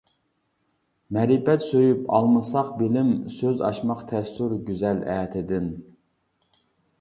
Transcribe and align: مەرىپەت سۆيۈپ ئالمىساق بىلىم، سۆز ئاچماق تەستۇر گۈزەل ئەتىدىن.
مەرىپەت 1.17 1.65
سۆيۈپ 1.65 2.07
ئالمىساق 2.19 2.71
بىلىم، 2.79 3.11
سۆز 3.37 3.61
ئاچماق 3.69 4.03
تەستۇر 4.13 4.57
گۈزەل 4.71 5.05
ئەتىدىن. 5.17 5.71